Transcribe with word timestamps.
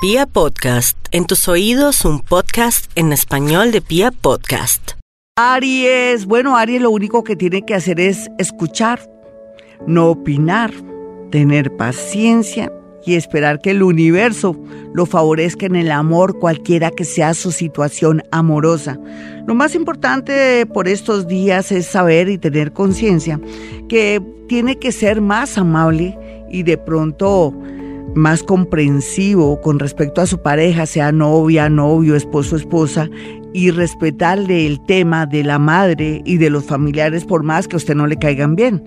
Pia 0.00 0.26
Podcast, 0.26 0.96
en 1.10 1.26
tus 1.26 1.48
oídos 1.48 2.04
un 2.04 2.20
podcast 2.20 2.88
en 2.94 3.12
español 3.12 3.72
de 3.72 3.80
Pia 3.80 4.12
Podcast. 4.12 4.92
Aries, 5.36 6.24
bueno, 6.24 6.56
Aries 6.56 6.80
lo 6.80 6.92
único 6.92 7.24
que 7.24 7.34
tiene 7.34 7.62
que 7.62 7.74
hacer 7.74 7.98
es 7.98 8.30
escuchar, 8.38 9.00
no 9.88 10.10
opinar, 10.10 10.70
tener 11.32 11.76
paciencia 11.76 12.72
y 13.04 13.16
esperar 13.16 13.60
que 13.60 13.72
el 13.72 13.82
universo 13.82 14.56
lo 14.94 15.04
favorezca 15.04 15.66
en 15.66 15.74
el 15.74 15.90
amor, 15.90 16.38
cualquiera 16.38 16.92
que 16.92 17.04
sea 17.04 17.34
su 17.34 17.50
situación 17.50 18.22
amorosa. 18.30 19.00
Lo 19.48 19.56
más 19.56 19.74
importante 19.74 20.64
por 20.66 20.86
estos 20.86 21.26
días 21.26 21.72
es 21.72 21.86
saber 21.86 22.28
y 22.28 22.38
tener 22.38 22.72
conciencia 22.72 23.40
que 23.88 24.22
tiene 24.46 24.78
que 24.78 24.92
ser 24.92 25.20
más 25.20 25.58
amable 25.58 26.16
y 26.52 26.62
de 26.62 26.78
pronto 26.78 27.52
más 28.18 28.42
comprensivo 28.42 29.60
con 29.60 29.78
respecto 29.78 30.20
a 30.20 30.26
su 30.26 30.42
pareja, 30.42 30.86
sea 30.86 31.12
novia, 31.12 31.68
novio, 31.70 32.16
esposo, 32.16 32.56
esposa, 32.56 33.08
y 33.52 33.70
respetarle 33.70 34.66
el 34.66 34.80
tema 34.84 35.26
de 35.26 35.42
la 35.42 35.58
madre 35.58 36.22
y 36.24 36.36
de 36.36 36.50
los 36.50 36.64
familiares 36.64 37.24
por 37.24 37.42
más 37.42 37.66
que 37.66 37.76
a 37.76 37.78
usted 37.78 37.94
no 37.94 38.06
le 38.06 38.18
caigan 38.18 38.54
bien. 38.54 38.84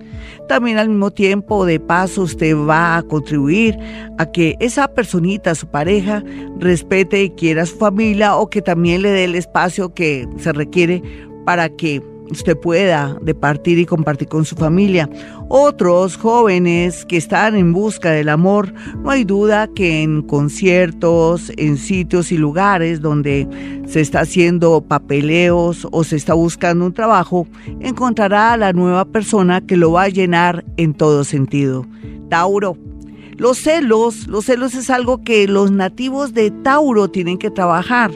También 0.48 0.78
al 0.78 0.88
mismo 0.88 1.10
tiempo, 1.10 1.66
de 1.66 1.80
paso, 1.80 2.22
usted 2.22 2.56
va 2.56 2.96
a 2.96 3.02
contribuir 3.02 3.76
a 4.18 4.26
que 4.26 4.56
esa 4.60 4.88
personita, 4.88 5.54
su 5.54 5.66
pareja, 5.66 6.22
respete 6.58 7.24
y 7.24 7.30
quiera 7.30 7.62
a 7.62 7.66
su 7.66 7.76
familia 7.76 8.36
o 8.36 8.50
que 8.50 8.62
también 8.62 9.02
le 9.02 9.10
dé 9.10 9.24
el 9.24 9.34
espacio 9.34 9.94
que 9.94 10.28
se 10.38 10.52
requiere 10.52 11.02
para 11.44 11.68
que 11.68 12.00
usted 12.32 12.56
pueda 12.56 13.16
departir 13.22 13.78
y 13.78 13.86
compartir 13.86 14.28
con 14.28 14.44
su 14.44 14.56
familia. 14.56 15.08
Otros 15.48 16.16
jóvenes 16.16 17.04
que 17.06 17.16
están 17.16 17.54
en 17.56 17.72
busca 17.72 18.10
del 18.10 18.28
amor, 18.28 18.72
no 19.02 19.10
hay 19.10 19.24
duda 19.24 19.68
que 19.68 20.02
en 20.02 20.22
conciertos, 20.22 21.52
en 21.56 21.76
sitios 21.76 22.32
y 22.32 22.38
lugares 22.38 23.00
donde 23.00 23.46
se 23.86 24.00
está 24.00 24.20
haciendo 24.20 24.80
papeleos 24.80 25.86
o 25.90 26.04
se 26.04 26.16
está 26.16 26.34
buscando 26.34 26.86
un 26.86 26.92
trabajo, 26.92 27.46
encontrará 27.80 28.52
a 28.52 28.56
la 28.56 28.72
nueva 28.72 29.04
persona 29.04 29.60
que 29.60 29.76
lo 29.76 29.92
va 29.92 30.04
a 30.04 30.08
llenar 30.08 30.64
en 30.76 30.94
todo 30.94 31.24
sentido. 31.24 31.86
Tauro. 32.28 32.76
Los 33.38 33.58
celos, 33.58 34.28
los 34.28 34.44
celos 34.44 34.74
es 34.74 34.88
algo 34.88 35.24
que 35.24 35.48
los 35.48 35.72
nativos 35.72 36.32
de 36.32 36.50
Tauro 36.50 37.08
tienen 37.08 37.38
que 37.38 37.50
trabajar 37.50 38.12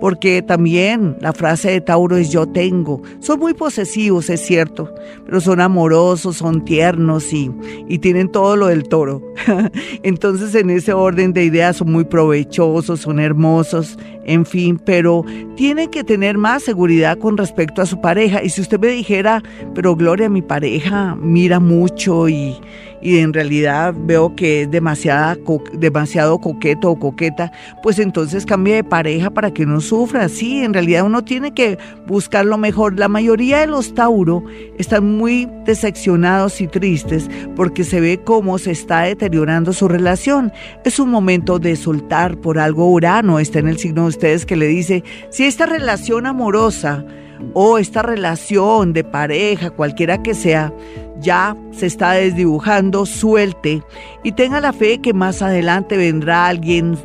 porque 0.00 0.42
también 0.42 1.16
la 1.20 1.32
frase 1.32 1.70
de 1.70 1.80
Tauro 1.80 2.16
es 2.16 2.30
yo 2.30 2.46
tengo. 2.46 3.02
Son 3.20 3.38
muy 3.38 3.54
posesivos, 3.54 4.30
es 4.30 4.40
cierto, 4.40 4.92
pero 5.24 5.40
son 5.40 5.60
amorosos, 5.60 6.38
son 6.38 6.64
tiernos 6.64 7.32
y, 7.32 7.50
y 7.88 7.98
tienen 7.98 8.30
todo 8.30 8.56
lo 8.56 8.66
del 8.68 8.84
toro. 8.84 9.22
Entonces 10.02 10.54
en 10.54 10.70
ese 10.70 10.92
orden 10.92 11.32
de 11.32 11.44
ideas 11.44 11.76
son 11.76 11.92
muy 11.92 12.04
provechosos, 12.04 13.00
son 13.00 13.20
hermosos, 13.20 13.98
en 14.24 14.46
fin, 14.46 14.80
pero 14.84 15.24
tienen 15.56 15.90
que 15.90 16.04
tener 16.04 16.38
más 16.38 16.62
seguridad 16.62 17.18
con 17.18 17.36
respecto 17.36 17.82
a 17.82 17.86
su 17.86 18.00
pareja. 18.00 18.42
Y 18.42 18.50
si 18.50 18.60
usted 18.60 18.80
me 18.80 18.88
dijera, 18.88 19.42
pero 19.74 19.96
Gloria, 19.96 20.28
mi 20.28 20.42
pareja 20.42 21.16
mira 21.16 21.60
mucho 21.60 22.28
y 22.28 22.56
y 23.02 23.18
en 23.18 23.32
realidad 23.32 23.94
veo 23.96 24.34
que 24.36 24.62
es 24.62 24.70
demasiada, 24.70 25.36
demasiado 25.72 26.38
coqueto 26.38 26.90
o 26.90 26.98
coqueta, 26.98 27.52
pues 27.82 27.98
entonces 27.98 28.46
cambie 28.46 28.74
de 28.74 28.84
pareja 28.84 29.30
para 29.30 29.52
que 29.52 29.66
no 29.66 29.80
sufra. 29.90 30.28
Sí, 30.28 30.62
en 30.62 30.72
realidad 30.72 31.04
uno 31.04 31.24
tiene 31.24 31.52
que 31.52 31.76
buscar 32.06 32.46
lo 32.46 32.58
mejor. 32.58 32.96
La 32.96 33.08
mayoría 33.08 33.58
de 33.58 33.66
los 33.66 33.92
Tauro 33.92 34.44
están 34.78 35.16
muy 35.16 35.48
decepcionados 35.64 36.60
y 36.60 36.68
tristes 36.68 37.28
porque 37.56 37.82
se 37.82 38.00
ve 38.00 38.20
cómo 38.24 38.58
se 38.58 38.70
está 38.70 39.00
deteriorando 39.02 39.72
su 39.72 39.88
relación. 39.88 40.52
Es 40.84 41.00
un 41.00 41.10
momento 41.10 41.58
de 41.58 41.74
soltar 41.74 42.36
por 42.40 42.60
algo 42.60 42.88
Urano, 42.88 43.40
está 43.40 43.58
en 43.58 43.66
el 43.66 43.78
signo 43.78 44.02
de 44.02 44.08
ustedes 44.08 44.46
que 44.46 44.56
le 44.56 44.68
dice, 44.68 45.02
si 45.30 45.44
esta 45.44 45.66
relación 45.66 46.24
amorosa 46.24 47.04
o 47.52 47.78
esta 47.78 48.02
relación 48.02 48.92
de 48.92 49.02
pareja, 49.02 49.70
cualquiera 49.70 50.22
que 50.22 50.34
sea, 50.34 50.72
ya 51.20 51.56
se 51.72 51.86
está 51.86 52.12
desdibujando, 52.12 53.06
suelte 53.06 53.82
y 54.22 54.32
tenga 54.32 54.60
la 54.60 54.72
fe 54.72 55.00
que 55.00 55.12
más 55.12 55.42
adelante 55.42 55.96
vendrá 55.96 56.46
alguien 56.46 56.96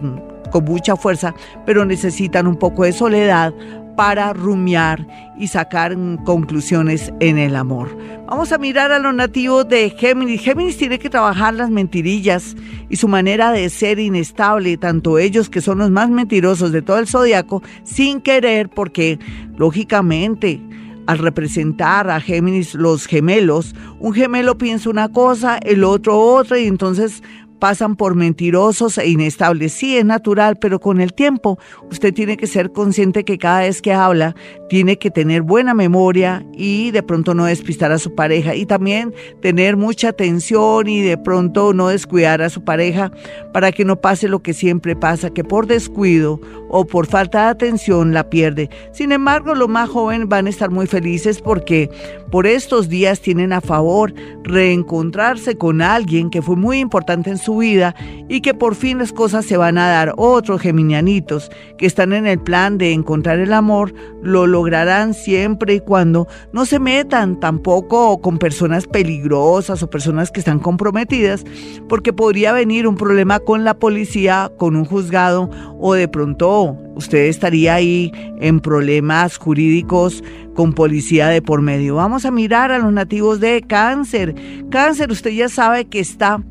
con 0.52 0.66
mucha 0.66 0.96
fuerza, 0.96 1.34
pero 1.66 1.86
necesitan 1.86 2.48
un 2.48 2.58
poco 2.58 2.84
de 2.84 2.92
soledad 2.92 3.54
para 3.96 4.34
rumiar 4.34 5.08
y 5.38 5.48
sacar 5.48 5.96
conclusiones 6.24 7.14
en 7.20 7.38
el 7.38 7.56
amor. 7.56 7.98
Vamos 8.28 8.52
a 8.52 8.58
mirar 8.58 8.92
a 8.92 9.00
los 9.00 9.14
nativos 9.14 9.68
de 9.68 9.90
Géminis. 9.90 10.42
Géminis 10.42 10.78
tiene 10.78 11.00
que 11.00 11.10
trabajar 11.10 11.54
las 11.54 11.70
mentirillas 11.70 12.56
y 12.90 12.98
su 12.98 13.08
manera 13.08 13.52
de 13.52 13.70
ser 13.70 14.00
inestable, 14.00 14.78
tanto 14.78 15.18
ellos 15.18 15.50
que 15.50 15.62
son 15.62 15.80
los 15.80 15.92
más 15.92 16.10
mentirosos 16.10 16.72
de 16.72 16.82
todo 16.82 17.00
el 17.00 17.08
zodiaco, 17.08 17.64
sin 17.84 18.22
querer, 18.22 18.70
porque 18.70 19.20
lógicamente 19.58 20.62
al 21.08 21.20
representar 21.20 22.10
a 22.10 22.20
Géminis 22.20 22.74
los 22.74 23.06
gemelos, 23.06 23.76
un 24.00 24.14
gemelo 24.14 24.58
piensa 24.58 24.90
una 24.90 25.10
cosa, 25.10 25.58
el 25.58 25.84
otro 25.84 26.20
otra, 26.20 26.58
y 26.60 26.66
entonces 26.66 27.22
pasan 27.60 27.96
por 27.96 28.16
mentirosos 28.16 28.98
e 28.98 29.08
inestables. 29.08 29.74
Sí, 29.74 29.98
es 29.98 30.06
natural, 30.06 30.58
pero 30.60 30.80
con 30.80 31.02
el 31.02 31.14
tiempo 31.14 31.58
usted 31.90 32.14
tiene 32.14 32.38
que 32.38 32.48
ser 32.48 32.72
consciente 32.72 33.24
que 33.24 33.38
cada 33.38 33.62
vez 33.62 33.82
que 33.82 33.94
habla 33.94 34.36
tiene 34.70 34.98
que 34.98 35.12
tener 35.12 35.42
buena 35.42 35.74
memoria 35.74 36.46
y 36.54 36.92
de 36.92 37.04
pronto 37.04 37.34
no 37.34 37.46
despistar 37.46 37.92
a 37.92 38.00
su 38.00 38.16
pareja 38.16 38.56
y 38.56 38.66
también 38.66 39.14
tener 39.42 39.78
mucha 39.78 40.10
atención 40.10 40.88
y 40.88 41.02
de 41.02 41.18
pronto 41.18 41.74
no 41.74 41.88
descuidar 41.88 42.42
a 42.42 42.50
su 42.50 42.64
pareja 42.64 43.12
para 43.54 43.72
que 43.72 43.86
no 43.86 44.02
pase 44.02 44.28
lo 44.28 44.42
que 44.42 44.54
siempre 44.54 44.96
pasa, 44.96 45.30
que 45.30 45.44
por 45.44 45.68
descuido 45.68 46.40
o 46.70 46.86
por 46.86 47.08
falta 47.08 47.44
de 47.44 47.50
atención 47.50 48.14
la 48.14 48.30
pierde. 48.30 48.70
Sin 48.92 49.12
embargo, 49.12 49.56
los 49.56 49.70
más 49.70 49.90
jóvenes 49.90 50.28
van 50.28 50.48
a 50.48 50.50
estar 50.50 50.72
muy 50.72 50.88
felices 50.88 51.42
porque 51.42 51.90
por 52.32 52.48
estos 52.48 52.90
días 52.90 53.22
tienen 53.22 53.54
a 53.54 53.62
favor 53.62 54.14
reencontrarse 54.44 55.58
con 55.58 55.82
alguien 55.82 56.30
que 56.30 56.42
fue 56.42 56.56
muy 56.56 56.80
importante 56.80 57.30
en 57.30 57.38
su 57.38 57.45
vida 57.54 57.96
y 58.28 58.42
que 58.42 58.54
por 58.54 58.76
fin 58.76 58.98
las 58.98 59.14
cosas 59.14 59.46
se 59.46 59.58
van 59.58 59.78
a 59.78 59.88
dar. 59.88 60.14
Otros 60.18 60.62
geminianitos 60.62 61.52
que 61.78 61.86
están 61.86 62.14
en 62.14 62.26
el 62.26 62.40
plan 62.40 62.78
de 62.78 62.94
encontrar 62.94 63.40
el 63.40 63.54
amor 63.54 63.94
lo 64.22 64.48
lograrán 64.48 65.14
siempre 65.14 65.76
y 65.76 65.80
cuando 65.80 66.28
no 66.52 66.66
se 66.66 66.80
metan 66.80 67.40
tampoco 67.40 68.20
con 68.22 68.38
personas 68.38 68.88
peligrosas 68.88 69.84
o 69.84 69.90
personas 69.90 70.32
que 70.32 70.40
están 70.40 70.60
comprometidas, 70.60 71.44
porque 71.88 72.14
podría 72.14 72.54
venir 72.54 72.88
un 72.88 72.96
problema 72.96 73.40
con 73.40 73.64
la 73.64 73.76
policía, 73.76 74.52
con 74.58 74.76
un 74.76 74.86
juzgado 74.86 75.50
o 75.80 75.94
de 75.94 76.08
pronto 76.08 76.78
usted 76.96 77.26
estaría 77.26 77.76
ahí 77.76 78.12
en 78.40 78.60
problemas 78.60 79.38
jurídicos 79.38 80.24
con 80.56 80.74
policía 80.74 81.28
de 81.28 81.42
por 81.42 81.62
medio. 81.62 81.96
Vamos 81.96 82.26
a 82.26 82.32
mirar 82.32 82.72
a 82.72 82.80
los 82.80 82.92
nativos 82.92 83.40
de 83.40 83.62
cáncer. 83.62 84.34
Cáncer, 84.72 85.12
usted 85.12 85.32
ya 85.32 85.50
sabe 85.50 85.86
que 85.86 86.00
está 86.00 86.42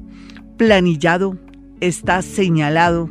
planillado, 0.56 1.36
está 1.80 2.22
señalado. 2.22 3.08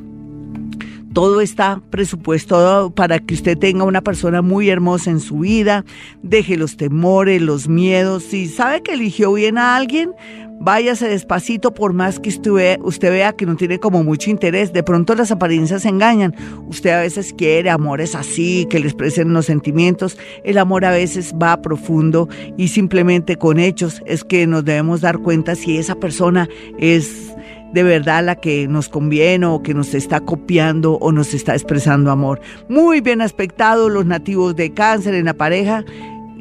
Todo 1.13 1.41
está 1.41 1.79
presupuesto 1.91 2.91
para 2.95 3.19
que 3.19 3.35
usted 3.35 3.55
tenga 3.55 3.83
una 3.83 4.01
persona 4.01 4.41
muy 4.41 4.69
hermosa 4.69 5.11
en 5.11 5.19
su 5.19 5.39
vida, 5.39 5.85
deje 6.23 6.57
los 6.57 6.75
temores, 6.75 7.39
los 7.39 7.67
miedos. 7.67 8.23
Si 8.23 8.47
sabe 8.47 8.81
que 8.81 8.93
eligió 8.93 9.31
bien 9.33 9.59
a 9.59 9.75
alguien, 9.75 10.11
váyase 10.59 11.07
despacito 11.07 11.73
por 11.75 11.93
más 11.93 12.19
que 12.19 12.29
usted, 12.29 12.79
usted 12.81 13.11
vea 13.11 13.33
que 13.33 13.45
no 13.45 13.55
tiene 13.55 13.79
como 13.79 14.03
mucho 14.03 14.31
interés. 14.31 14.73
De 14.73 14.81
pronto 14.81 15.13
las 15.13 15.31
apariencias 15.31 15.85
engañan. 15.85 16.35
Usted 16.67 16.89
a 16.89 17.01
veces 17.01 17.31
quiere 17.37 17.69
amores 17.69 18.15
así, 18.15 18.65
que 18.67 18.79
le 18.79 18.87
expresen 18.87 19.33
los 19.33 19.45
sentimientos. 19.45 20.17
El 20.43 20.57
amor 20.57 20.83
a 20.83 20.91
veces 20.91 21.35
va 21.39 21.61
profundo 21.61 22.27
y 22.57 22.69
simplemente 22.69 23.35
con 23.35 23.59
hechos 23.59 24.01
es 24.07 24.23
que 24.23 24.47
nos 24.47 24.65
debemos 24.65 25.01
dar 25.01 25.19
cuenta 25.19 25.53
si 25.53 25.77
esa 25.77 25.93
persona 25.93 26.49
es 26.79 27.33
de 27.73 27.83
verdad 27.83 28.23
la 28.23 28.35
que 28.35 28.67
nos 28.67 28.89
conviene 28.89 29.45
o 29.45 29.63
que 29.63 29.73
nos 29.73 29.93
está 29.93 30.21
copiando 30.21 30.93
o 30.93 31.11
nos 31.11 31.33
está 31.33 31.53
expresando 31.53 32.11
amor. 32.11 32.39
Muy 32.69 33.01
bien 33.01 33.21
aspectado 33.21 33.89
los 33.89 34.05
nativos 34.05 34.55
de 34.55 34.73
cáncer 34.73 35.15
en 35.15 35.25
la 35.25 35.33
pareja 35.33 35.83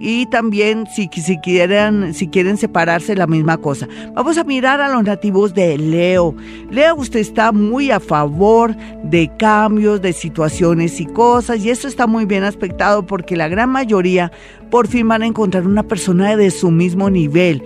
y 0.05 0.27
también 0.27 0.85
si, 0.89 1.09
quieren, 1.09 2.13
si 2.13 2.27
quieren 2.27 2.57
separarse 2.57 3.15
la 3.15 3.29
misma 3.29 3.57
cosa. 3.59 3.87
Vamos 4.15 4.37
a 4.37 4.43
mirar 4.43 4.81
a 4.81 4.93
los 4.93 5.05
nativos 5.05 5.55
de 5.55 5.79
Leo. 5.79 6.35
Leo, 6.71 6.97
usted 6.97 7.21
está 7.21 7.53
muy 7.53 7.93
a 7.93 8.01
favor 8.01 8.77
de 9.05 9.31
cambios, 9.39 10.03
de 10.03 10.13
situaciones 10.13 11.01
y 11.01 11.07
cosas 11.07 11.65
y 11.65 11.71
esto 11.71 11.87
está 11.87 12.09
muy 12.09 12.25
bien 12.25 12.43
aspectado 12.43 13.07
porque 13.07 13.37
la 13.37 13.47
gran 13.47 13.71
mayoría 13.71 14.33
por 14.71 14.89
fin 14.89 15.07
van 15.07 15.23
a 15.23 15.27
encontrar 15.27 15.69
una 15.69 15.85
persona 15.85 16.37
de 16.37 16.51
su 16.51 16.73
mismo 16.73 17.09
nivel, 17.09 17.63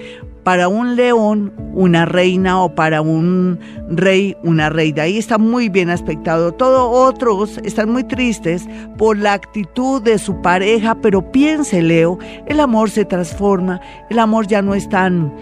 para 0.46 0.69
un 0.69 0.94
león 0.94 1.52
una 1.75 2.06
reina 2.06 2.62
o 2.62 2.72
para 2.72 3.02
un 3.02 3.58
rey 3.88 4.37
una 4.44 4.70
reina. 4.70 5.02
Ahí 5.02 5.19
está 5.19 5.38
muy 5.38 5.69
bien 5.69 5.90
aspectado. 5.90 6.52
Todos 6.52 6.88
otros 6.88 7.58
están 7.64 7.90
muy 7.90 8.04
tristes 8.04 8.64
por 8.96 9.19
la 9.19 9.32
actitud 9.32 10.00
de 10.00 10.19
su 10.19 10.40
pareja, 10.43 10.94
pero 11.02 11.32
piense 11.32 11.82
Leo, 11.82 12.20
el 12.46 12.60
amor 12.60 12.90
se 12.90 13.04
transforma, 13.04 13.81
el 14.08 14.20
amor 14.20 14.46
ya 14.46 14.62
no 14.62 14.76
es 14.76 14.88
tan 14.88 15.34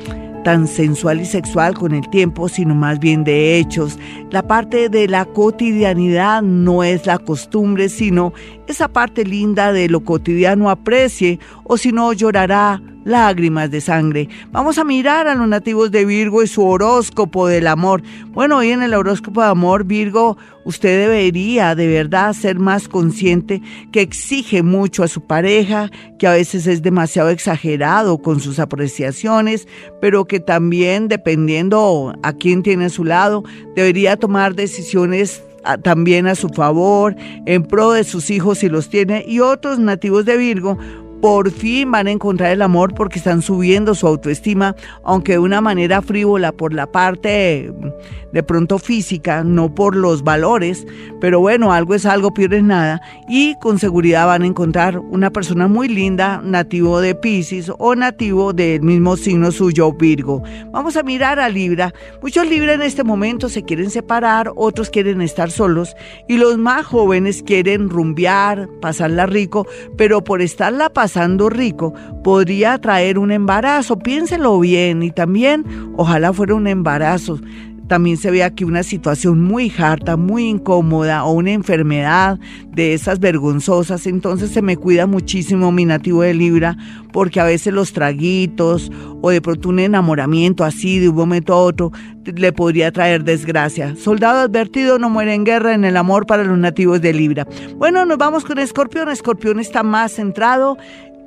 tan 0.43 0.69
sensual 0.69 1.21
y 1.21 1.25
sexual 1.25 1.75
con 1.75 1.93
el 1.93 2.09
tiempo, 2.11 2.49
sino 2.49 2.75
más 2.75 3.01
bien 3.01 3.25
de 3.25 3.59
hechos. 3.59 3.99
La 4.31 4.43
parte 4.43 4.89
de 4.89 5.09
la 5.09 5.25
cotidianidad 5.25 6.43
no 6.43 6.85
es 6.85 7.07
la 7.07 7.19
costumbre, 7.19 7.89
sino 7.89 8.33
esa 8.67 8.89
parte 8.89 9.25
linda 9.25 9.73
de 9.73 9.89
lo 9.89 10.05
cotidiano 10.05 10.71
aprecie, 10.71 11.39
o 11.65 11.77
si 11.77 11.93
no 11.93 12.13
llorará 12.13 12.81
lágrimas 13.05 13.71
de 13.71 13.81
sangre. 13.81 14.29
Vamos 14.51 14.79
a 14.79 14.85
mirar 14.85 15.29
a 15.29 15.35
los 15.35 15.47
nativos 15.47 15.91
de 15.91 16.05
Virgo 16.05 16.43
y 16.43 16.47
su 16.47 16.65
horóscopo 16.65 17.47
del 17.47 17.67
amor. 17.67 18.03
Bueno, 18.29 18.59
hoy 18.59 18.71
en 18.71 18.83
el 18.83 18.95
horóscopo 18.95 19.43
de 19.43 19.49
amor, 19.49 19.85
Virgo, 19.85 20.37
usted 20.65 21.03
debería 21.03 21.75
de 21.75 21.87
verdad 21.87 22.33
ser 22.33 22.59
más 22.59 22.89
consciente 22.89 23.63
que 23.93 24.01
exige 24.01 24.63
mucho 24.63 25.03
a 25.03 25.09
su 25.09 25.21
pareja, 25.21 25.91
que 26.19 26.27
a 26.27 26.33
veces 26.33 26.67
es 26.67 26.83
demasiado 26.83 27.29
exagerado 27.29 28.19
con 28.19 28.41
sus 28.41 28.59
apreciaciones, 28.59 29.69
pero 30.01 30.25
que 30.25 30.41
también, 30.41 31.09
dependiendo 31.09 32.15
a 32.23 32.33
quién 32.33 32.63
tiene 32.63 32.87
a 32.87 32.91
su 32.91 33.05
lado, 33.05 33.45
debería 33.77 34.17
tomar 34.17 34.55
decisiones 34.55 35.43
también 35.83 36.27
a 36.27 36.35
su 36.35 36.49
favor, 36.49 37.17
en 37.47 37.63
pro 37.63 37.93
de 37.93 38.05
sus 38.05 38.31
hijos 38.31 38.59
si 38.59 38.69
los 38.69 38.89
tiene, 38.89 39.25
y 39.27 39.41
otros 39.41 39.79
nativos 39.79 40.25
de 40.25 40.37
Virgo 40.37 40.79
por 41.25 41.51
fin 41.51 41.91
van 41.91 42.07
a 42.07 42.11
encontrar 42.11 42.53
el 42.53 42.61
amor 42.61 42.93
porque 42.95 43.19
están 43.19 43.41
subiendo 43.41 43.95
su 43.95 44.07
autoestima, 44.07 44.77
aunque 45.05 45.33
de 45.33 45.39
una 45.39 45.63
manera 45.63 46.03
frívola 46.03 46.53
por 46.53 46.75
la 46.75 46.93
parte 46.93 47.73
de 48.31 48.43
pronto 48.43 48.79
física, 48.79 49.43
no 49.43 49.75
por 49.75 49.97
los 49.97 50.23
valores, 50.23 50.87
pero 51.23 51.41
bueno, 51.41 51.73
algo 51.73 51.95
es 51.95 52.05
algo, 52.05 52.35
peor 52.35 52.53
es 52.53 52.63
nada, 52.63 53.01
y 53.27 53.55
con 53.61 53.79
seguridad 53.79 54.27
van 54.27 54.43
a 54.43 54.47
encontrar 54.47 54.99
una 54.99 55.31
persona 55.31 55.67
muy 55.67 55.89
linda, 55.89 56.43
nativo 56.45 57.01
de 57.01 57.15
Pisces 57.15 57.73
o 57.79 57.95
nativo 57.95 58.53
del 58.53 58.83
mismo 58.83 59.17
signo 59.17 59.51
suyo, 59.51 59.93
Virgo. 59.93 60.43
Vamos 60.73 60.97
a 60.97 61.05
mirar 61.05 61.39
a 61.39 61.49
Libra. 61.49 61.95
Muchos 62.21 62.47
Libra 62.47 62.75
en 62.75 62.83
este 62.83 63.05
momento 63.05 63.49
se 63.49 63.63
quieren 63.63 63.89
separar, 63.89 64.51
otros 64.57 64.91
quieren 64.91 65.23
estar 65.23 65.51
solos, 65.51 65.97
y 66.29 66.37
los 66.37 66.59
más 66.59 66.85
jóvenes 66.85 67.43
quieren 67.43 67.89
rumbear, 67.89 68.69
pasarla 68.83 69.25
rico, 69.25 69.67
pero 69.97 70.23
por 70.23 70.43
estarla 70.43 70.91
pasando, 70.91 71.14
pasando 71.15 71.49
rico 71.49 71.95
podría 72.25 72.77
traer 72.79 73.21
un 73.21 73.31
embarazo. 73.31 73.97
Piénselo 73.97 74.59
bien 74.59 75.05
y 75.05 75.13
también 75.13 75.65
ojalá 75.97 76.33
fuera 76.33 76.57
un 76.57 76.67
embarazo 76.67 77.39
también 77.89 78.17
se 78.17 78.31
ve 78.31 78.43
aquí 78.43 78.65
una 78.65 78.83
situación 78.83 79.43
muy 79.43 79.73
harta, 79.77 80.17
muy 80.17 80.49
incómoda 80.49 81.25
o 81.25 81.33
una 81.33 81.53
enfermedad 81.53 82.39
de 82.71 82.95
esas 82.95 83.21
vergonzosas. 83.21 84.07
Entonces 84.07 84.51
se 84.51 84.63
me 84.63 84.77
cuida 84.77 85.07
muchísimo 85.07 85.73
mi 85.73 85.85
nativo 85.85 86.23
de 86.23 86.35
Libra 86.35 86.77
porque 87.13 87.41
a 87.41 87.45
veces 87.45 87.73
los 87.73 87.93
traguitos 87.93 88.91
o 89.23 89.31
de 89.31 89.41
pronto 89.41 89.69
un 89.69 89.79
enamoramiento 89.79 90.65
así 90.65 90.99
de 90.99 91.09
un 91.09 91.17
momento 91.17 91.53
a 91.53 91.59
otro 91.59 91.93
le 92.25 92.53
podría 92.53 92.91
traer 92.91 93.23
desgracia. 93.25 93.95
Soldado 93.97 94.41
advertido 94.41 94.99
no 94.99 95.11
muere 95.11 95.35
en 95.35 95.45
guerra 95.45 95.75
en 95.75 95.85
el 95.85 95.97
amor 95.97 96.27
para 96.27 96.45
los 96.45 96.59
nativos 96.59 97.01
de 97.01 97.13
Libra. 97.13 97.47
Bueno, 97.77 98.05
nos 98.07 98.19
vamos 98.19 98.45
con 98.45 98.59
Escorpión. 98.59 99.09
Escorpión 99.11 99.61
está 99.61 99.83
más 99.83 100.13
centrado 100.13 100.79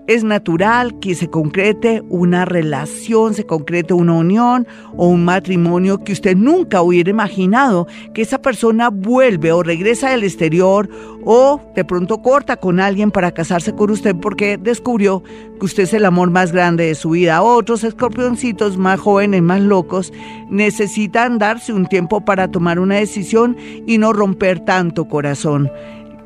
es 0.07 0.23
natural 0.23 0.99
que 0.99 1.15
se 1.15 1.29
concrete 1.29 2.01
una 2.09 2.45
relación, 2.45 3.33
se 3.33 3.45
concrete 3.45 3.93
una 3.93 4.13
unión 4.13 4.65
o 4.95 5.07
un 5.07 5.25
matrimonio 5.25 6.03
que 6.03 6.13
usted 6.13 6.35
nunca 6.35 6.81
hubiera 6.81 7.09
imaginado 7.09 7.87
que 8.13 8.21
esa 8.21 8.41
persona 8.41 8.89
vuelve 8.89 9.51
o 9.51 9.63
regresa 9.63 10.09
del 10.09 10.23
exterior 10.23 10.89
o 11.25 11.61
de 11.75 11.83
pronto 11.83 12.21
corta 12.21 12.55
con 12.55 12.79
alguien 12.79 13.11
para 13.11 13.33
casarse 13.33 13.73
con 13.73 13.91
usted 13.91 14.15
porque 14.15 14.57
descubrió 14.57 15.23
que 15.59 15.65
usted 15.65 15.83
es 15.83 15.93
el 15.93 16.05
amor 16.05 16.29
más 16.29 16.53
grande 16.53 16.85
de 16.85 16.95
su 16.95 17.09
vida. 17.11 17.41
Otros 17.41 17.83
escorpioncitos 17.83 18.77
más 18.77 18.99
jóvenes, 18.99 19.41
más 19.41 19.59
locos, 19.59 20.13
necesitan 20.49 21.37
darse 21.37 21.73
un 21.73 21.85
tiempo 21.85 22.21
para 22.21 22.49
tomar 22.49 22.79
una 22.79 22.95
decisión 22.95 23.57
y 23.85 23.97
no 23.97 24.13
romper 24.13 24.61
tanto 24.61 25.05
corazón. 25.05 25.69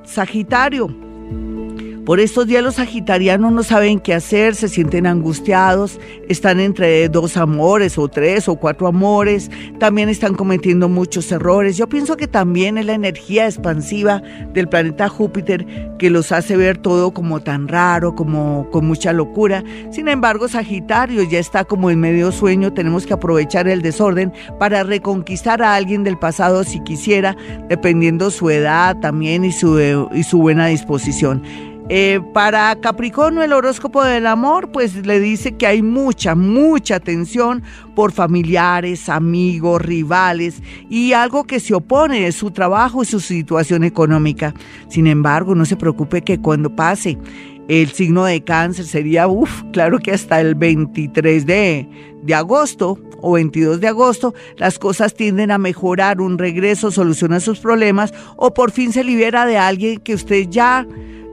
Sagitario, 0.04 0.94
por 2.12 2.19
estos 2.19 2.46
días 2.46 2.62
los 2.62 2.75
sagitarianos 2.75 3.54
no 3.54 3.63
saben 3.63 3.98
qué 3.98 4.13
hacer, 4.13 4.54
se 4.54 4.68
sienten 4.68 5.08
angustiados, 5.08 5.98
están 6.28 6.60
entre 6.60 7.08
dos 7.08 7.38
amores 7.38 7.98
o 7.98 8.10
tres 8.10 8.50
o 8.50 8.58
cuatro 8.58 8.88
amores, 8.88 9.50
también 9.80 10.10
están 10.10 10.36
cometiendo 10.36 10.90
muchos 10.90 11.31
errores. 11.31 11.78
Yo 11.78 11.88
pienso 11.88 12.18
que 12.18 12.28
también 12.28 12.78
es 12.78 12.86
la 12.86 12.96
energía 12.96 13.46
expansiva 13.46 14.22
del 14.54 14.68
planeta 14.68 15.08
Júpiter 15.08 15.66
que 15.98 16.10
los 16.10 16.34
hace 16.34 16.58
ver 16.58 16.80
todo 16.80 17.13
como 17.13 17.40
tan 17.40 17.69
raro, 17.69 18.14
como 18.14 18.69
con 18.72 18.88
mucha 18.88 19.14
locura. 19.14 19.64
Sin 19.92 20.10
embargo, 20.10 20.50
Sagitario 20.50 21.24
ya 21.24 21.40
está 21.40 21.64
como 21.64 21.92
en 21.92 22.02
medio 22.02 22.34
sueño, 22.34 22.74
tenemos 22.74 23.06
que 23.06 23.14
aprovechar 23.14 23.69
el 23.69 23.81
desorden 23.81 24.34
para 24.60 24.84
reconquistar 24.84 25.62
a 25.62 25.75
alguien 25.75 26.04
del 26.04 26.19
pasado 26.19 26.66
si 26.66 26.84
quisiera, 26.84 27.38
dependiendo 27.69 28.31
su 28.31 28.50
edad 28.50 29.00
también 29.00 29.46
y 29.46 29.54
su, 29.54 29.80
y 30.14 30.24
su 30.24 30.40
buena 30.40 30.68
disposición. 30.68 31.70
Eh, 31.94 32.22
para 32.34 32.74
Capricornio, 32.80 33.44
el 33.44 33.52
horóscopo 33.52 34.02
del 34.02 34.26
amor, 34.26 34.72
pues 34.72 35.06
le 35.06 35.20
dice 35.20 35.58
que 35.58 35.68
hay 35.68 35.82
mucha, 35.82 36.36
mucha 36.36 37.02
tensión 37.02 37.64
por 37.96 38.14
familiares, 38.14 39.10
amigos, 39.10 39.82
rivales 39.82 40.64
y 40.90 41.12
algo 41.12 41.44
que 41.44 41.60
se 41.60 41.74
opone 41.74 42.28
es 42.28 42.36
su 42.36 42.52
trabajo 42.52 43.04
y 43.04 43.06
su 43.06 43.20
situación 43.20 43.84
económica. 43.84 44.54
Sin 44.88 45.06
embargo, 45.06 45.54
no 45.54 45.66
se 45.66 45.76
preocupe 45.76 46.22
que 46.22 46.40
cuando 46.40 46.74
pase 46.74 47.18
el 47.68 47.92
signo 47.92 48.24
de 48.24 48.42
cáncer 48.42 48.86
sería, 48.86 49.28
uff, 49.28 49.64
claro 49.74 50.00
que 50.00 50.14
hasta 50.14 50.40
el 50.40 50.56
23 50.56 51.46
de, 51.46 51.90
de 52.24 52.34
agosto 52.34 53.00
o 53.20 53.34
22 53.34 53.82
de 53.82 53.90
agosto, 53.90 54.34
las 54.56 54.80
cosas 54.80 55.14
tienden 55.14 55.52
a 55.52 55.58
mejorar, 55.58 56.22
un 56.22 56.38
regreso 56.38 56.90
soluciona 56.90 57.42
sus 57.42 57.60
problemas 57.60 58.14
o 58.38 58.54
por 58.54 58.72
fin 58.72 58.94
se 58.94 59.04
libera 59.04 59.46
de 59.46 59.58
alguien 59.58 60.00
que 60.00 60.14
usted 60.14 60.48
ya 60.50 60.88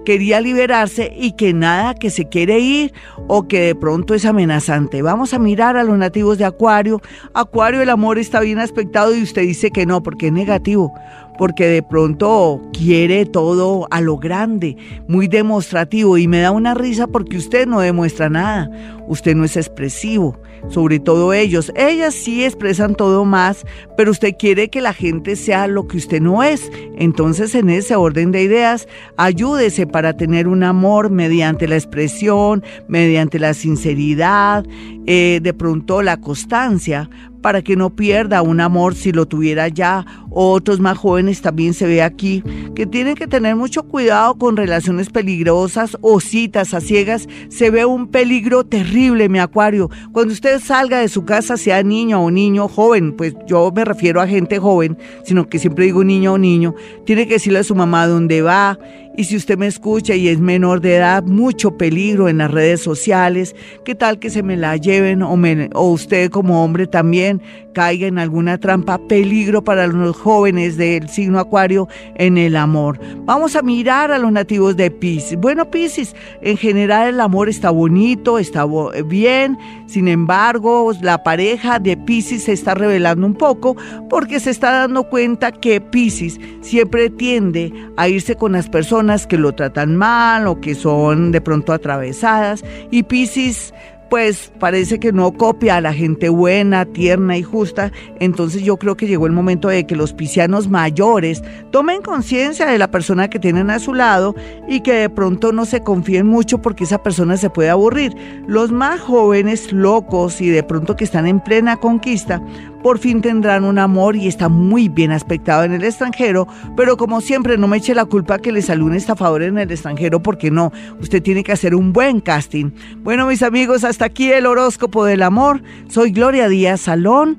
quería 0.08 0.40
liberarse 0.40 1.12
y 1.14 1.32
que 1.32 1.52
nada 1.52 1.92
que 1.92 2.08
se 2.08 2.30
quiere 2.30 2.60
ir 2.60 2.94
o 3.26 3.46
que 3.46 3.60
de 3.60 3.74
pronto 3.74 4.14
es 4.14 4.24
amenazante. 4.24 5.02
Vamos 5.02 5.34
a 5.34 5.38
mirar 5.38 5.76
a 5.76 5.84
los 5.84 5.98
nativos 5.98 6.38
de 6.38 6.46
Acuario. 6.46 7.02
Acuario, 7.34 7.82
el 7.82 7.90
amor 7.90 8.18
está 8.18 8.40
bien 8.40 8.58
aspectado 8.58 9.14
y 9.14 9.22
usted 9.22 9.42
dice 9.42 9.70
que 9.70 9.84
no, 9.84 10.02
porque 10.02 10.28
es 10.28 10.32
negativo 10.32 10.94
porque 11.36 11.66
de 11.66 11.82
pronto 11.84 12.60
quiere 12.72 13.24
todo 13.24 13.86
a 13.92 14.00
lo 14.00 14.16
grande, 14.16 14.76
muy 15.06 15.28
demostrativo 15.28 16.18
y 16.18 16.26
me 16.26 16.40
da 16.40 16.50
una 16.50 16.74
risa 16.74 17.06
porque 17.06 17.36
usted 17.36 17.66
no 17.66 17.78
demuestra 17.78 18.28
nada, 18.28 18.68
usted 19.08 19.34
no 19.34 19.44
es 19.44 19.56
expresivo, 19.56 20.40
sobre 20.68 20.98
todo 20.98 21.32
ellos. 21.32 21.72
Ellas 21.74 22.14
sí 22.14 22.44
expresan 22.44 22.94
todo 22.94 23.24
más, 23.24 23.64
pero 23.96 24.10
usted 24.10 24.34
quiere 24.38 24.68
que 24.68 24.80
la 24.80 24.92
gente 24.92 25.36
sea 25.36 25.66
lo 25.66 25.88
que 25.88 25.96
usted 25.96 26.20
no 26.20 26.42
es. 26.42 26.70
Entonces 26.96 27.54
en 27.54 27.70
ese 27.70 27.96
orden 27.96 28.32
de 28.32 28.42
ideas, 28.42 28.86
ayúdese 29.16 29.86
para 29.86 30.16
tener 30.16 30.48
un 30.48 30.62
amor 30.62 31.10
mediante 31.10 31.68
la 31.68 31.76
expresión, 31.76 32.62
mediante 32.86 33.38
la 33.38 33.54
sinceridad, 33.54 34.64
eh, 35.06 35.40
de 35.42 35.54
pronto 35.54 36.02
la 36.02 36.20
constancia, 36.20 37.08
para 37.40 37.62
que 37.62 37.76
no 37.76 37.94
pierda 37.94 38.42
un 38.42 38.60
amor 38.60 38.94
si 38.94 39.12
lo 39.12 39.26
tuviera 39.26 39.68
ya. 39.68 40.04
Otros 40.30 40.80
más 40.80 40.98
jóvenes 40.98 41.40
también 41.40 41.74
se 41.74 41.86
ve 41.86 42.02
aquí 42.02 42.42
que 42.74 42.86
tienen 42.86 43.14
que 43.14 43.26
tener 43.26 43.56
mucho 43.56 43.84
cuidado 43.84 44.36
con 44.36 44.56
relaciones 44.56 45.08
peligrosas 45.08 45.96
o 46.00 46.20
citas 46.20 46.74
a 46.74 46.80
ciegas. 46.80 47.28
Se 47.48 47.70
ve 47.70 47.84
un 47.84 48.08
peligro 48.08 48.64
terrible, 48.64 48.97
mi 49.28 49.38
acuario. 49.38 49.90
Cuando 50.12 50.32
usted 50.32 50.60
salga 50.60 50.98
de 50.98 51.08
su 51.08 51.24
casa, 51.24 51.56
sea 51.56 51.82
niño 51.82 52.22
o 52.22 52.30
niño 52.30 52.68
joven, 52.68 53.12
pues 53.16 53.34
yo 53.46 53.72
me 53.74 53.84
refiero 53.84 54.20
a 54.20 54.26
gente 54.26 54.58
joven, 54.58 54.98
sino 55.24 55.48
que 55.48 55.58
siempre 55.58 55.86
digo 55.86 56.04
niño 56.04 56.34
o 56.34 56.38
niño, 56.38 56.74
tiene 57.06 57.26
que 57.26 57.34
decirle 57.34 57.60
a 57.60 57.64
su 57.64 57.74
mamá 57.74 58.06
dónde 58.06 58.42
va 58.42 58.78
y 59.18 59.24
si 59.24 59.34
usted 59.34 59.58
me 59.58 59.66
escucha 59.66 60.14
y 60.14 60.28
es 60.28 60.38
menor 60.38 60.80
de 60.80 60.94
edad, 60.94 61.24
mucho 61.24 61.76
peligro 61.76 62.28
en 62.28 62.38
las 62.38 62.52
redes 62.52 62.80
sociales. 62.80 63.56
¿Qué 63.84 63.96
tal 63.96 64.20
que 64.20 64.30
se 64.30 64.44
me 64.44 64.56
la 64.56 64.76
lleven 64.76 65.24
o, 65.24 65.36
o 65.74 65.90
usted 65.90 66.30
como 66.30 66.62
hombre 66.62 66.86
también 66.86 67.42
caiga 67.74 68.06
en 68.06 68.20
alguna 68.20 68.58
trampa? 68.58 68.96
Peligro 69.08 69.64
para 69.64 69.88
los 69.88 70.16
jóvenes 70.16 70.76
del 70.76 71.08
signo 71.08 71.40
acuario 71.40 71.88
en 72.14 72.38
el 72.38 72.54
amor. 72.54 73.00
Vamos 73.24 73.56
a 73.56 73.62
mirar 73.62 74.12
a 74.12 74.18
los 74.18 74.30
nativos 74.30 74.76
de 74.76 74.88
Pisces. 74.88 75.36
Bueno, 75.36 75.68
Pisces, 75.68 76.14
en 76.40 76.56
general 76.56 77.08
el 77.08 77.20
amor 77.20 77.48
está 77.48 77.70
bonito, 77.70 78.38
está 78.38 78.64
bien. 79.04 79.58
Sin 79.88 80.06
embargo, 80.06 80.92
la 81.02 81.24
pareja 81.24 81.80
de 81.80 81.96
Pisces 81.96 82.44
se 82.44 82.52
está 82.52 82.74
revelando 82.74 83.26
un 83.26 83.34
poco 83.34 83.76
porque 84.08 84.38
se 84.38 84.50
está 84.50 84.70
dando 84.70 85.08
cuenta 85.08 85.50
que 85.50 85.80
Pisces 85.80 86.38
siempre 86.60 87.10
tiende 87.10 87.72
a 87.96 88.08
irse 88.08 88.36
con 88.36 88.52
las 88.52 88.68
personas 88.68 89.07
que 89.26 89.38
lo 89.38 89.52
tratan 89.52 89.96
mal 89.96 90.46
o 90.46 90.60
que 90.60 90.74
son 90.74 91.32
de 91.32 91.40
pronto 91.40 91.72
atravesadas 91.72 92.62
y 92.90 93.04
Pisces 93.04 93.72
pues 94.10 94.52
parece 94.58 94.98
que 94.98 95.12
no 95.12 95.32
copia 95.32 95.76
a 95.76 95.80
la 95.80 95.92
gente 95.92 96.28
buena, 96.28 96.84
tierna 96.86 97.36
y 97.36 97.42
justa. 97.42 97.92
Entonces 98.20 98.62
yo 98.62 98.76
creo 98.76 98.96
que 98.96 99.06
llegó 99.06 99.26
el 99.26 99.32
momento 99.32 99.68
de 99.68 99.86
que 99.86 99.96
los 99.96 100.12
piscianos 100.12 100.68
mayores 100.68 101.42
tomen 101.70 102.02
conciencia 102.02 102.66
de 102.66 102.78
la 102.78 102.90
persona 102.90 103.28
que 103.28 103.38
tienen 103.38 103.70
a 103.70 103.78
su 103.78 103.94
lado 103.94 104.34
y 104.66 104.80
que 104.80 104.92
de 104.92 105.10
pronto 105.10 105.52
no 105.52 105.64
se 105.64 105.82
confíen 105.82 106.26
mucho 106.26 106.62
porque 106.62 106.84
esa 106.84 107.02
persona 107.02 107.36
se 107.36 107.50
puede 107.50 107.70
aburrir. 107.70 108.14
Los 108.46 108.72
más 108.72 109.00
jóvenes, 109.00 109.72
locos 109.72 110.40
y 110.40 110.48
de 110.48 110.62
pronto 110.62 110.96
que 110.96 111.04
están 111.04 111.26
en 111.26 111.40
plena 111.40 111.76
conquista, 111.76 112.42
por 112.82 112.98
fin 112.98 113.20
tendrán 113.20 113.64
un 113.64 113.78
amor 113.78 114.16
y 114.16 114.28
está 114.28 114.48
muy 114.48 114.88
bien 114.88 115.10
aspectado 115.10 115.64
en 115.64 115.72
el 115.72 115.84
extranjero, 115.84 116.46
pero 116.76 116.96
como 116.96 117.20
siempre 117.20 117.58
no 117.58 117.66
me 117.66 117.78
eche 117.78 117.94
la 117.94 118.04
culpa 118.04 118.38
que 118.38 118.52
le 118.52 118.62
salió 118.62 118.84
un 118.84 118.94
estafador 118.94 119.42
en 119.42 119.58
el 119.58 119.70
extranjero 119.70 120.22
porque 120.22 120.50
no, 120.50 120.72
usted 121.00 121.22
tiene 121.22 121.42
que 121.42 121.52
hacer 121.52 121.74
un 121.74 121.92
buen 121.92 122.20
casting. 122.20 122.70
Bueno 122.98 123.26
mis 123.26 123.42
amigos, 123.42 123.84
hasta 123.98 124.06
aquí 124.06 124.30
el 124.30 124.46
horóscopo 124.46 125.04
del 125.04 125.24
amor. 125.24 125.60
Soy 125.88 126.12
Gloria 126.12 126.48
Díaz 126.48 126.82
Salón. 126.82 127.36